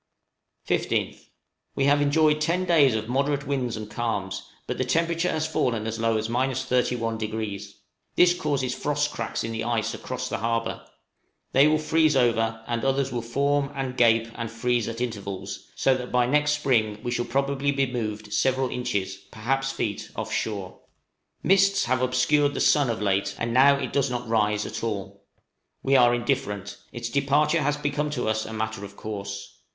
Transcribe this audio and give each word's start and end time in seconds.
15th. 0.67 1.27
We 1.75 1.85
have 1.85 2.01
enjoyed 2.01 2.41
ten 2.41 2.65
days 2.65 2.95
of 2.95 3.07
moderate 3.07 3.45
winds 3.45 3.77
and 3.77 3.87
calms, 3.87 4.41
but 4.65 4.79
the 4.79 4.83
temperature 4.83 5.29
has 5.29 5.45
fallen 5.45 5.85
as 5.85 5.99
low 5.99 6.17
as 6.17 6.27
31°. 6.27 7.71
This 8.15 8.33
causes 8.33 8.73
frost 8.73 9.11
cracks 9.11 9.43
in 9.43 9.51
the 9.51 9.63
ice 9.63 9.93
across 9.93 10.27
the 10.27 10.39
harbor; 10.39 10.81
they 11.51 11.67
will 11.67 11.77
freeze 11.77 12.15
over, 12.15 12.63
and 12.65 12.83
others 12.83 13.11
will 13.11 13.21
form, 13.21 13.69
and 13.75 13.95
gape, 13.95 14.27
and 14.33 14.49
freeze 14.49 14.87
at 14.87 15.01
intervals, 15.01 15.67
so 15.75 15.95
that 15.95 16.11
by 16.11 16.25
next 16.25 16.53
spring 16.53 16.99
we 17.03 17.11
shall 17.11 17.25
probably 17.25 17.69
be 17.71 17.85
moved 17.85 18.33
several 18.33 18.71
inches, 18.71 19.17
perhaps 19.29 19.71
feet, 19.71 20.09
off 20.15 20.33
shore. 20.33 20.79
Mists 21.43 21.85
have 21.85 22.01
obscured 22.01 22.55
the 22.55 22.59
sun 22.59 22.89
of 22.89 23.03
late, 23.03 23.35
and 23.37 23.53
now 23.53 23.75
it 23.75 23.93
does 23.93 24.09
not 24.09 24.27
rise 24.27 24.65
at 24.65 24.83
all. 24.83 25.27
We 25.83 25.95
are 25.95 26.15
indifferent; 26.15 26.77
its 26.91 27.07
departure 27.07 27.61
has 27.61 27.77
become 27.77 28.09
to 28.17 28.27
us 28.27 28.47
a 28.47 28.51
matter 28.53 28.83
of 28.83 28.95
course. 28.97 29.59